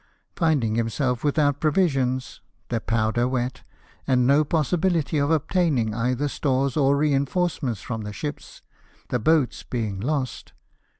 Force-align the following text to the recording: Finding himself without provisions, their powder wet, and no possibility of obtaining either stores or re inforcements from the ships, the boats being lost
Finding 0.35 0.73
himself 0.73 1.23
without 1.23 1.59
provisions, 1.59 2.41
their 2.69 2.79
powder 2.79 3.27
wet, 3.27 3.61
and 4.07 4.25
no 4.25 4.43
possibility 4.43 5.19
of 5.19 5.29
obtaining 5.29 5.93
either 5.93 6.27
stores 6.27 6.75
or 6.75 6.97
re 6.97 7.13
inforcements 7.13 7.81
from 7.81 8.01
the 8.01 8.11
ships, 8.11 8.63
the 9.09 9.19
boats 9.19 9.61
being 9.61 9.99
lost 9.99 10.53